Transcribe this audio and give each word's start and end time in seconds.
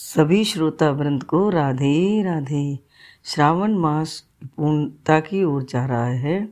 सभी 0.00 0.44
श्रोता 0.44 0.90
वृंद 0.90 1.22
को 1.22 1.50
राधे 1.50 2.22
राधे। 2.22 2.78
श्रावण 3.24 3.74
मास 3.74 4.28
पूर्णता 4.44 5.20
की 5.20 5.44
ओर 5.44 5.62
जा 5.62 5.86
रहा 5.86 6.06
है। 6.06 6.48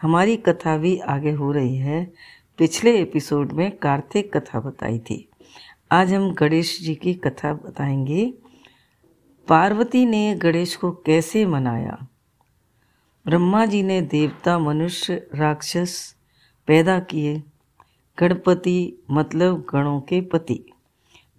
हमारी 0.00 0.36
कथा 0.36 0.76
भी 0.76 0.98
आगे 0.98 1.30
हो 1.30 1.52
रही 1.52 1.76
है। 1.76 2.12
पिछले 2.58 3.00
एपिसोड 3.00 3.52
में 3.52 3.76
कार्तिक 3.76 4.36
कथा 4.36 4.60
बताई 4.60 4.98
थी। 4.98 5.28
आज 5.92 6.12
हम 6.12 6.34
गणेश 6.34 6.80
जी 6.80 6.94
की 6.94 7.14
कथा 7.14 7.52
बताएँगे। 7.52 8.34
पार्वती 9.48 10.06
ने 10.06 10.34
गणेश 10.34 10.76
को 10.76 10.90
कैसे 10.90 11.46
मनाया? 11.46 12.06
ब्रह्मा 13.26 13.66
जी 13.66 13.82
ने 13.82 14.00
देवता, 14.00 14.58
मनुष्य, 14.58 15.26
राक्षस 15.34 16.16
पैदा 16.66 16.98
किए। 16.98 17.42
गणपति 18.18 19.02
मतलब 19.10 19.66
गणों 19.72 20.00
के 20.00 20.20
पति। 20.20 20.64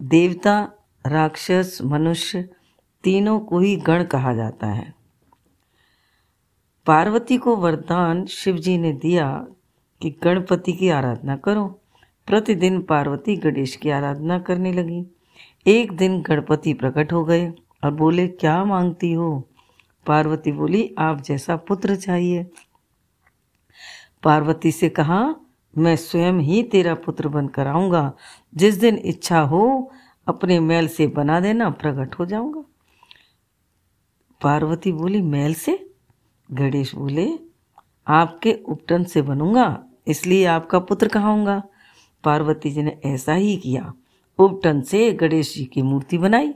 देवता 0.02 0.72
राक्षस, 1.06 1.78
मनुष्य 1.82 2.48
तीनों 3.04 3.40
को 3.40 3.58
ही 3.58 3.76
गण 3.76 4.04
कहा 4.04 4.34
जाता 4.34 4.66
है। 4.66 4.94
पार्वती 6.86 7.36
को 7.36 7.56
वरदान 7.56 8.26
शिव 8.26 8.56
जी 8.56 8.78
ने 8.78 8.92
दिया 8.92 9.46
कि 10.02 10.18
गणपति 10.24 10.72
की 10.72 10.88
आराधना 10.88 11.36
करो। 11.36 11.80
प्रतिदिन 12.26 12.82
पार्वती 12.82 13.36
गणेश 13.36 13.76
की 13.76 13.90
आराधना 13.90 14.38
करने 14.38 14.72
लगी। 14.72 15.06
एक 15.66 15.92
दिन 15.92 16.22
गणपति 16.22 16.74
प्रकट 16.74 17.12
हो 17.12 17.24
गए 17.24 17.50
और 17.84 17.90
बोले, 17.90 18.28
क्या 18.28 18.64
मांगती 18.64 19.12
हो? 19.12 19.48
पार्वती 20.06 20.52
बोली, 20.52 20.94
आप 20.98 21.20
जैसा 21.20 21.56
पुत्र 21.56 21.96
चाहिए। 21.96 22.50
पार्वती 24.22 24.72
से 24.72 24.88
कहा, 24.88 25.34
मैं 25.78 25.96
स्वयं 25.96 26.32
ही 26.32 26.62
तेरा 26.62 26.94
पुत्र 26.94 27.28
बनकर 27.28 27.66
आऊँगा। 27.66 28.12
जिस 28.54 28.74
दिन 28.74 29.02
इच्छा 29.04 29.40
हो 29.40 29.92
अपने 30.26 30.58
मैल 30.60 30.88
से 30.88 31.06
बना 31.06 31.40
देना, 31.40 31.70
प्रकट 31.70 32.14
हो 32.14 32.26
जाऊँगा। 32.26 32.64
पार्वती 34.40 34.92
बोली, 34.92 35.22
मैल 35.22 35.54
से? 35.54 35.78
गणेश 36.52 36.94
बोले, 36.94 37.28
आपके 38.06 38.52
उपटन 38.68 39.04
से 39.04 39.22
बनूँगा, 39.22 39.84
इसलिए 40.06 40.44
आपका 40.44 40.78
पुत्र 40.78 41.08
कहाऊँगा 41.08 41.62
पार्वती 42.24 42.70
जी 42.70 42.82
ने 42.82 42.98
ऐसा 43.04 43.34
ही 43.34 43.56
किया। 43.56 43.92
उपटन 44.38 44.80
से 44.80 45.12
गणेश 45.12 45.54
जी 45.54 45.64
की 45.64 45.82
मूर्ति 45.82 46.18
बनाई 46.18 46.52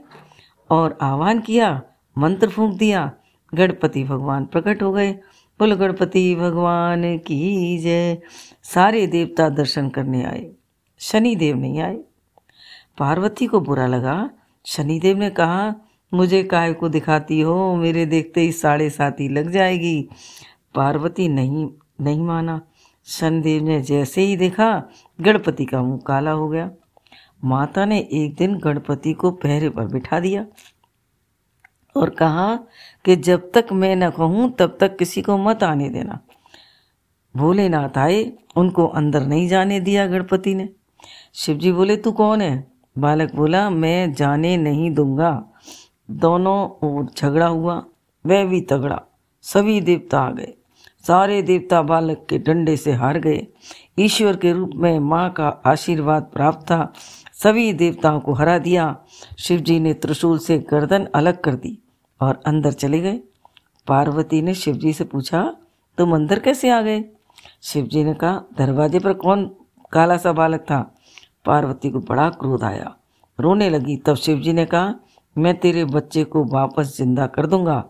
और 0.69 0.97
आह्वान 1.01 1.39
किया, 1.39 1.81
मंत्र 2.17 2.49
फूंक 2.49 2.77
दिया, 2.77 3.11
गणपति 3.53 4.03
भगवान 4.03 4.45
प्रकट 4.45 4.83
हो 4.83 4.91
गए। 4.91 5.11
बोलो, 5.59 5.75
गणपति 5.75 6.35
भगवान 6.35 7.17
की 7.17 7.77
जय। 7.77 8.21
सारे 8.63 9.05
देवता 9.07 9.49
दर्शन 9.49 9.89
करने 9.89 10.23
आए 10.23 10.51
शनि 11.01 11.35
देव 11.35 11.55
नहीं 11.55 11.79
आए। 11.81 11.97
पार्वती 12.97 13.45
को 13.45 13.59
बुरा 13.59 13.87
लगा। 13.87 14.29
शनिदेव 14.65 15.17
ने 15.17 15.29
कहा, 15.29 15.75
मुझे 16.13 16.43
काय 16.43 16.73
को 16.73 16.89
दिखाती 16.89 17.41
हो? 17.41 17.75
मेरे 17.75 18.05
देखते 18.05 18.41
ही 18.41 18.51
साढ़े 18.51 18.89
सात 18.89 19.19
ही 19.19 19.29
लग 19.29 19.51
जाएगी। 19.51 20.09
पार्वती 20.75 21.27
नहीं 21.27 21.69
नहीं 22.01 22.21
माना। 22.21 22.61
शनिदेव 23.05 23.63
ने 23.63 23.81
जैसे 23.81 24.21
ही 24.21 24.37
देखा, 24.37 24.83
गणपति 25.21 25.65
का 25.65 25.81
मुँह 25.81 25.99
काला 26.07 26.31
हो 26.31 26.49
गया। 26.49 26.71
माता 27.43 27.85
ने 27.85 27.99
एक 28.11 28.35
दिन 28.35 28.57
गणपति 28.57 29.13
को 29.13 29.31
पहरे 29.31 29.69
पर 29.69 29.85
बिठा 29.85 30.19
दिया 30.19 30.45
और 31.95 32.09
कहा 32.09 32.55
कि 33.05 33.15
जब 33.15 33.51
तक 33.51 33.65
मैं 33.71 33.95
न 33.95 34.09
कहूँ, 34.09 34.55
तब 34.59 34.77
तक 34.79 34.97
किसी 34.97 35.21
को 35.21 35.37
मत 35.37 35.63
आने 35.63 35.89
देना। 35.89 36.19
भोलेनाथ 37.35 37.97
आए, 37.97 38.33
उनको 38.55 38.87
अंदर 38.87 39.25
नहीं 39.25 39.47
जाने 39.47 39.79
दिया 39.79 40.07
गणपति 40.07 40.55
ने। 40.55 40.69
शिवजी 41.33 41.71
बोले, 41.71 41.97
तू 41.97 42.11
कौन 42.11 42.41
है? 42.41 42.76
बालक 42.97 43.35
बोला, 43.35 43.69
मैं 43.69 44.13
जाने 44.13 44.57
नहीं 44.57 44.91
दूँगा। 44.91 45.49
दोनों 46.11 46.87
ओर 46.87 47.07
झगड़ा 47.17 47.47
हुआ, 47.47 47.85
वह 48.25 48.45
भी 48.45 48.61
तगड़ा। 48.61 49.01
सभी 49.41 49.81
देवता 49.81 50.19
आ 50.19 50.31
गए। 50.31 50.53
सारे 51.07 51.41
देवता 51.41 51.81
बालक 51.81 52.27
के 52.29 52.37
डंडे 52.37 52.77
से 52.77 52.91
हार 52.91 53.19
गए। 53.19 53.47
ईश्वर 53.99 54.35
के 54.35 54.51
रूप 54.51 54.71
में 54.75 54.99
माँ 54.99 55.31
का 55.31 55.47
आशीर्वाद 55.65 56.23
प्राप्त 56.23 56.59
था। 56.59 56.93
सभी 57.33 57.73
देवताओं 57.73 58.19
को 58.19 58.33
हरा 58.33 58.57
दिया। 58.57 58.97
शिव 59.39 59.59
जी 59.59 59.79
ने 59.79 59.93
त्रिशूल 59.93 60.39
से 60.39 60.59
गर्दन 60.59 61.07
अलग 61.15 61.41
कर 61.41 61.55
दी 61.55 61.79
और 62.21 62.41
अंदर 62.45 62.71
चले 62.71 62.99
गए। 62.99 63.19
पार्वती 63.87 64.41
ने 64.41 64.53
शिव 64.53 64.75
जी 64.75 64.93
से 64.93 65.03
पूछा, 65.03 65.55
तुम 65.97 66.15
अंदर 66.15 66.39
कैसे 66.39 66.69
आ 66.69 66.81
गए? 66.81 67.05
शिव 67.61 67.85
जी 67.85 68.03
ने 68.03 68.13
कहा, 68.13 68.41
दरवाजे 68.57 68.99
पर 68.99 69.13
कौन 69.13 69.55
काला 69.91 70.17
सा 70.17 70.31
बालक 70.31 70.59
था? 70.59 70.96
पार्वती 71.47 71.89
को 71.89 71.99
बड़ा 71.99 72.29
क्रोध 72.29 72.63
आया। 72.63 72.95
रोने 73.39 73.69
लगी। 73.69 73.95
तब 73.97 74.15
शिवजी 74.15 74.53
ने 74.53 74.65
कहा, 74.65 74.93
मैं 75.35 75.57
तेरे 75.57 75.85
बच्चे 75.85 76.23
को 76.23 76.43
वापस 76.43 76.95
ज़िंदा 76.97 77.27
कर 77.27 77.45
दूँगा। 77.45 77.83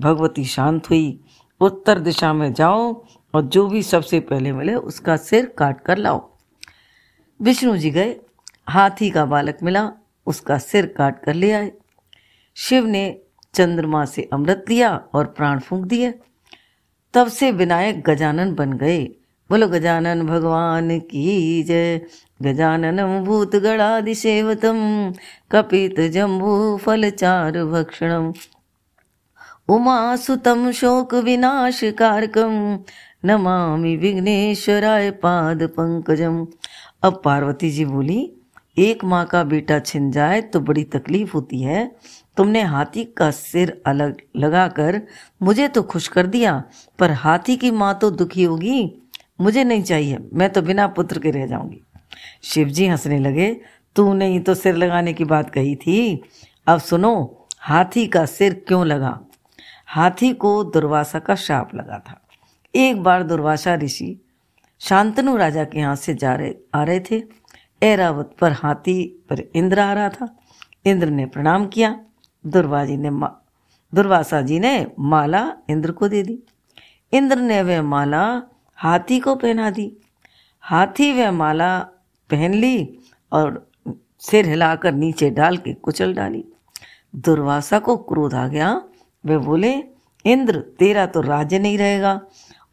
भगवती 0.00 0.44
शांत 0.44 0.90
हुई। 0.90 1.20
उत्तर 1.60 1.98
दिशा 1.98 2.32
में 2.32 2.52
जाओ 2.52 2.92
और 3.34 3.42
जो 3.42 3.66
भी 3.66 3.82
सबसे 3.82 4.20
पहले 4.20 4.52
मिले 4.52 4.74
उसका 4.74 5.16
सिर 5.16 5.46
काट 5.58 5.80
कर 5.80 5.98
लाओ। 5.98 6.30
विष्णु 7.40 7.76
जी 7.76 7.90
गए। 7.90 8.16
हाथी 8.68 9.10
का 9.10 9.24
बालक 9.24 9.58
मिला। 9.62 9.90
उसका 10.26 10.58
सिर 10.58 10.86
काट 10.86 11.22
कर 11.24 11.34
ले 11.34 11.52
आए। 11.52 11.72
शिव 12.56 12.86
ने 12.86 13.20
चंद्रमा 13.54 14.04
से 14.04 14.28
अमृत 14.32 14.64
लिया 14.68 14.96
और 15.14 15.26
प्राण 15.26 15.58
फूंक 15.58 15.84
दिए। 15.84 16.12
तब 17.14 17.28
से 17.28 17.50
विनायक 17.52 18.02
गजानन 18.02 18.54
बन 18.54 18.72
गए। 18.72 19.04
बोलो, 19.50 19.68
गजानन 19.68 20.26
भगवान 20.26 21.00
की 21.00 21.62
जय। 21.62 22.00
गजाननं 22.42 23.24
भूतगणादिसेवतं 23.24 25.12
कपितजम्बूफलचारुभक्षणम् 25.50 28.32
उमासुतं 29.68 30.72
शोकविनाशकारकं 30.72 32.78
नमामि 33.24 33.96
विघ्नेश्वराय 33.96 35.10
पाद 35.10 35.68
पंकजम। 35.68 36.46
अब 37.02 37.22
पार्वती 37.24 37.70
जी 37.70 37.84
बोली, 37.84 38.32
एक 38.78 39.04
माँ 39.04 39.26
का 39.26 39.44
बेटा 39.44 39.78
छिन 39.78 40.10
जाए 40.10 40.40
तो 40.40 40.60
बड़ी 40.60 40.84
तकलीफ़ 40.84 41.32
होती 41.32 41.62
है। 41.62 41.96
तुमने 42.36 42.62
हाथी 42.62 43.04
का 43.04 43.30
सिर 43.30 43.82
अलग 43.86 44.16
लगाकर 44.36 45.00
मुझे 45.42 45.68
तो 45.68 45.82
खुश 45.82 46.08
कर 46.08 46.26
दिया, 46.26 46.64
पर 46.98 47.12
हाथी 47.12 47.56
की 47.56 47.70
माँ 47.70 47.98
तो 48.00 48.10
दुखी 48.10 48.42
होगी। 48.42 49.00
मुझे 49.40 49.64
नहीं 49.64 49.82
चाहिए, 49.82 50.18
मैं 50.32 50.50
तो 50.50 50.62
बिना 50.62 50.86
पुत्र 50.86 51.18
के 51.18 51.30
रह 51.30 51.46
जाऊँगी। 51.46 51.80
शिवजी 52.42 52.86
हंसने 52.86 53.18
लगे, 53.18 53.60
तूने 53.96 54.26
ही 54.26 54.38
तो 54.38 54.54
सिर 54.54 54.74
लगाने 54.74 55.12
की 55.12 55.24
बात 55.24 55.50
कही 55.50 55.76
थी। 55.76 56.22
अब 56.66 56.80
सुनो, 56.80 57.46
हाथी 57.58 58.06
का 58.06 58.26
सिर 58.26 58.64
क्यों 58.68 58.86
लगा? 58.86 59.20
हाथी 59.86 60.32
को 60.32 60.64
दुर्वासा 60.64 61.18
का 61.18 61.34
शाप 61.34 61.74
लगा 61.74 61.98
था। 61.98 62.20
एक 62.74 63.02
बार 63.02 63.22
दुर्वासा 63.22 63.74
ऋषि 63.74 64.20
शांतनु 64.80 65.36
राजा 65.36 65.64
के 65.64 65.78
यहाँ 65.78 65.96
से 65.96 66.14
जा 66.14 66.34
रहे, 66.34 66.54
आ 66.74 66.84
रहे 66.84 67.00
थे। 67.00 67.22
ऐरावत 67.82 68.30
पर 68.40 68.52
हाथी 68.52 69.26
पर 69.30 69.40
इंद्र 69.54 69.78
आ 69.78 69.92
रहा 69.92 70.08
था। 70.08 70.38
इंद्र 70.86 71.06
ने 71.06 71.26
प्रणाम 71.26 71.66
किया। 71.66 72.00
दुर्वाजी 72.46 72.96
ने 72.96 73.10
दुर्वासा 73.94 74.40
जी 74.40 74.58
ने 74.58 74.86
माला 75.00 75.52
इंद्र 75.68 75.92
को 75.92 76.08
दे 76.08 76.22
दी। 76.22 76.38
इंद्र 77.12 77.36
ने 77.36 77.62
वह 77.62 77.82
माला 77.82 78.42
हाथी 78.84 79.20
को 79.20 79.34
पहना 79.34 79.70
दी। 79.70 79.96
हाथी 80.60 81.12
वह 81.12 81.30
माला 81.30 81.78
पहन 82.30 82.54
ली 82.54 82.98
और 83.32 83.70
सिर 84.18 84.46
हिलाकर 84.46 84.92
नीचे 84.92 85.30
डाल 85.30 85.56
के 85.56 85.74
कुचल 85.74 86.14
डाली। 86.14 86.44
दुर्वासा 87.16 87.78
को 87.78 87.96
क्रोध 87.96 88.34
आ 88.34 88.48
गया। 88.48 88.82
वे 89.26 89.38
बोले, 89.38 89.84
इंद्र, 90.26 90.60
तेरा 90.60 91.06
तो 91.06 91.20
राज्य 91.20 91.58
नहीं 91.58 91.78
रहेगा 91.78 92.20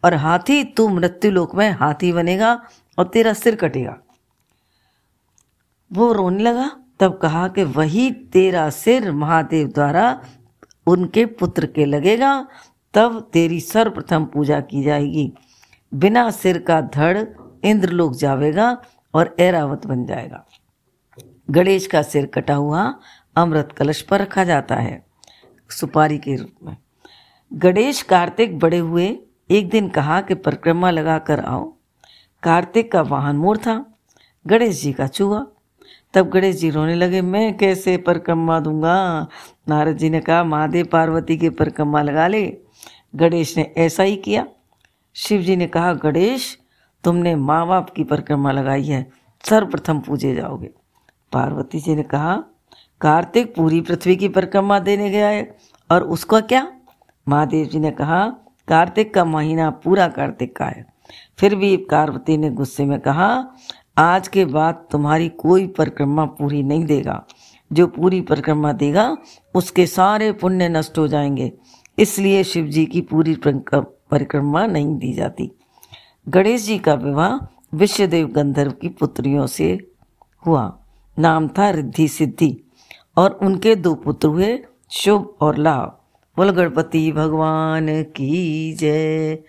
और 0.03 0.13
हाथी 0.13 0.63
तू 0.63 0.89
मृत्युलोक 0.89 1.55
में 1.55 1.72
हाथी 1.72 2.11
बनेगा 2.11 2.61
और 2.97 3.07
तेरा 3.07 3.33
सिर 3.33 3.55
कटेगा। 3.55 3.97
वो 5.93 6.13
रोने 6.13 6.43
लगा। 6.43 6.72
तब 6.99 7.17
कहा 7.17 7.47
कि, 7.47 7.64
वही 7.64 8.11
तेरा 8.11 8.69
सिर 8.69 9.11
महादेव 9.11 9.67
द्वारा 9.67 10.22
उनके 10.87 11.25
पुत्र 11.25 11.66
के 11.66 11.85
लगेगा। 11.85 12.47
तब 12.93 13.29
तेरी 13.34 13.59
सर्वप्रथम 13.59 14.25
पूजा 14.25 14.61
की 14.61 14.84
जाएगी। 14.84 15.34
बिना 15.93 16.29
सिर 16.32 16.58
का 16.58 16.82
धड़ 16.82 17.23
इंद्रलोक 17.64 18.14
जावेगा 18.14 18.82
और 19.14 19.35
ऐरावत 19.40 19.85
बन 19.85 20.05
जाएगा। 20.05 20.46
गणेश 21.49 21.88
का 21.88 22.02
सिर 22.02 22.26
कटा 22.26 22.55
हुआ 22.55 22.96
अमृत 23.35 23.72
कलश 23.78 24.02
पर 24.02 24.22
रखा 24.22 24.43
जाता 24.43 24.76
है, 24.76 25.05
सुपारी 25.70 26.17
के 26.17 26.35
रूप 26.35 26.52
में। 26.64 26.78
गणेश 27.53 28.02
कार्तिक 28.02 28.59
बड़े 28.59 28.78
हुए, 28.78 29.20
एक 29.52 29.70
दिन 29.70 29.90
कहा 29.90 30.22
कि 30.22 30.35
परिक्रमा 30.35 30.91
लगा 30.91 31.17
कर 31.20 31.40
आओ। 31.40 31.73
कार्तिक 32.43 32.91
का 32.91 33.02
वाहन 33.02 33.35
मोर 33.35 33.58
था, 33.58 33.85
गणेश 34.47 34.82
जी 34.82 34.93
का 34.93 35.08
चूहा। 35.08 35.46
तब 36.14 36.29
गणेश 36.29 36.55
जी 36.55 36.70
रोने 36.70 36.96
लगे, 36.96 37.22
मैं 37.22 37.58
कैसे 37.58 37.97
परिक्रमा 37.97 38.59
दूँगा? 38.59 39.28
नारद 39.70 39.97
जी 39.97 40.09
ने 40.09 40.20
कहा, 40.20 40.43
महादेव 40.43 40.85
पार्वती 40.85 41.38
की 41.38 41.49
परिक्रमा 41.49 42.02
लगा 42.02 42.28
ले। 42.28 42.58
गणेश 43.16 43.58
ने 43.58 43.73
ऐसा 43.78 44.03
ही 44.03 44.16
किया। 44.16 44.47
शिव 45.13 45.41
जी 45.41 45.55
ने 45.55 45.67
कहा, 45.67 45.93
गणेश, 45.93 46.59
तुमने 47.03 47.35
माँ 47.35 47.67
बाप 47.67 47.90
की 47.90 48.03
परिक्रमा 48.03 48.52
लगाई 48.52 48.84
है, 48.84 49.09
सर्वप्रथम 49.49 49.99
पूजे 49.99 50.35
जाओगे। 50.35 50.69
पार्वती 51.31 51.79
जी 51.79 51.96
ने 51.96 52.03
कहा, 52.03 52.43
कार्तिक 53.02 53.55
पूरी 53.55 53.81
पृथ्वी 53.81 54.16
की 54.16 54.29
परिक्रमा 54.29 54.79
देने 54.79 55.09
गया 55.09 55.28
है, 55.28 55.58
और 55.91 56.03
उसका 56.03 56.40
क्या? 56.41 56.72
महादेव 57.28 57.66
जी 57.66 57.79
ने 57.79 57.91
कहा, 57.91 58.28
कार्तिक 58.67 59.13
का 59.13 59.25
महीना 59.25 59.69
पूरा 59.69 60.08
कार्तिक 60.08 60.55
का 60.55 60.66
है। 60.66 60.93
फिर 61.40 61.55
भी 61.55 61.78
पार्वती 61.78 62.37
ने 62.37 62.49
गुस्से 62.49 62.85
में 62.85 62.99
कहा, 62.99 63.47
आज 63.97 64.28
के 64.28 64.46
बाद 64.46 64.87
तुम्हारी 64.91 65.29
कोई 65.29 65.67
परिक्रमा 65.67 66.25
पूरी 66.25 66.64
नहीं 66.64 66.85
देगा। 66.85 67.25
जो 67.73 67.87
पूरी 67.87 68.22
परिक्रमा 68.22 68.72
देगा, 68.72 69.17
उसके 69.55 69.85
सारे 69.85 70.31
पुण्य 70.31 70.69
नष्ट 70.69 70.97
हो 70.97 71.07
जाएँगे। 71.07 71.52
इसलिए 71.99 72.43
शिव 72.43 72.66
जी 72.66 72.85
की 72.85 73.02
पूरी 73.02 73.35
परिक्रमा 74.11 74.66
नहीं 74.66 74.97
दी 74.97 75.13
जाती। 75.13 75.52
गणेश 76.29 76.66
जी 76.66 76.78
का 76.79 76.93
विवाह 76.93 77.47
विश्वदेव 77.78 78.28
गंधर्व 78.28 78.72
की 78.72 78.90
पुत्रियों 78.90 79.47
से 79.47 79.91
हुआ। 80.47 80.79
नाम 81.19 81.47
था 81.47 81.69
रिद्धि 81.69 82.08
सिद्धि 82.08 82.58
और 83.17 83.31
उनके 83.31 83.75
दो 83.75 83.96
पुत्र 83.96 84.28
हुए 84.28 84.63
शुभ 84.91 85.35
और 85.41 85.58
लाभ। 85.58 85.97
बोल, 86.37 86.49
गणपति 86.49 87.11
भगवान 87.11 88.03
की 88.03 88.73
जय। 88.73 89.40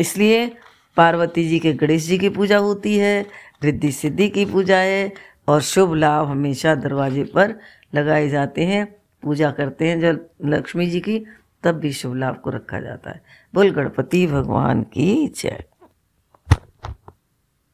इसलिए 0.00 0.54
पार्वती 0.96 1.48
जी 1.48 1.58
के 1.58 1.72
गणेश 1.72 2.06
जी 2.06 2.18
की 2.18 2.28
पूजा 2.28 2.58
होती 2.58 2.98
है, 2.98 3.26
रिद्धि 3.64 3.92
सिद्धि 3.92 4.28
की 4.28 4.44
पूजा 4.44 4.76
है 4.76 5.12
और 5.48 5.60
शुभ 5.60 5.94
लाभ 5.94 6.26
हमेशा 6.26 6.74
दरवाजे 6.74 7.24
पर 7.24 7.54
लगाए 7.94 8.28
जाते 8.28 8.64
हैं। 8.64 8.96
पूजा 9.22 9.50
करते 9.50 9.88
हैं 9.88 10.00
जब 10.00 10.28
लक्ष्मी 10.44 10.86
जी 10.86 11.00
की। 11.00 11.24
तब 11.62 11.74
भी 11.74 11.92
शुभ 11.92 12.14
लाभ 12.14 12.36
को 12.36 12.50
रखा 12.50 12.80
जाता 12.80 13.10
है। 13.10 13.22
बोल 13.54 13.70
गणपति 13.70 14.26
भगवान 14.26 14.82
की 14.82 15.28
जय। 15.28 15.64